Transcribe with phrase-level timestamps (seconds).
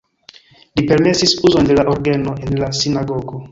[0.79, 3.47] Li permesis uzon de la orgeno en la sinagogo.